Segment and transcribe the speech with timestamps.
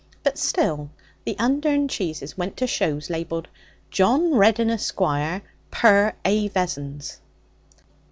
[0.23, 0.89] But still
[1.25, 3.47] the Undern cheeses went to shows labelled
[3.91, 6.47] 'John Reddin, Esquire, per A.
[6.47, 7.19] Vessons.'